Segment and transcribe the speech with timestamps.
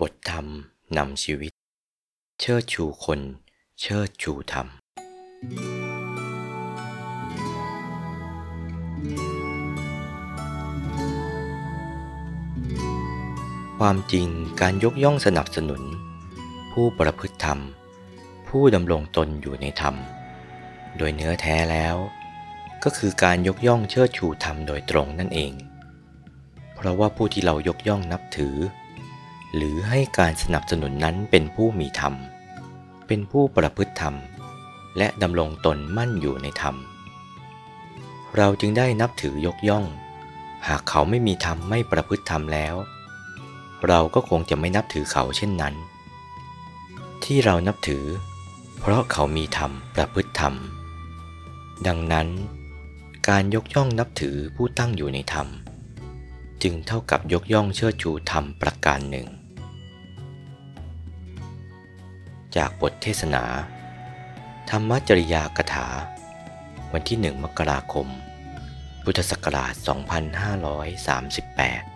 [0.00, 0.46] บทธรรม
[0.98, 1.52] นำชีวิต
[2.40, 3.20] เชิดชูคน
[3.80, 4.66] เชิดชูธรรม
[13.78, 14.28] ความจริง
[14.60, 15.82] การยกย่องสนับสนุน
[16.72, 17.60] ผู้ประพฤติธรรม
[18.48, 19.94] ผู้ดำรงตนอยู่ในธรรม
[20.96, 21.96] โดยเนื้อแท้แล้ว
[22.84, 25.52] ก็คือการยกย่องเชิดชูธรรมโดยตรงนั่นเอง
[26.74, 28.56] เพราะว่าผู้ที่เรายกย่องนับถือ
[29.56, 32.14] หรือให้การสนับสนุนนั้นเป็นผู้มีธรรม
[33.06, 34.14] เป็นผู้ประพฤติธรรม
[34.98, 36.76] และดำรงตนมั่นอยู่ในธรรม
[38.36, 39.84] เราจึงได้นับถือยกย่อง
[40.68, 42.74] หากเขาไม่มีธรรมไม่ประพฤติธรรมแล้ว
[43.88, 45.74] เราก็คงจะไม่นับถือเขาเช่นนั้น
[47.24, 48.04] ที่เรานับถือ
[48.80, 50.54] เพราะเขามีธรรมประพฤติธรรม
[51.86, 52.28] ดังนั้น
[53.28, 55.48] การยกย่องนับถือผู้ตั้งอยู่ในธรรม
[56.62, 59.28] จึงเท่ากับยกย่องเชิดชูธรรมประการหนึ่ง
[62.56, 63.44] จากบทเทศนา
[64.70, 65.86] ธรรมจริยากถา
[66.92, 68.06] วันที่หนึ่งมกราคม
[69.04, 71.91] พุทธศักราช 2538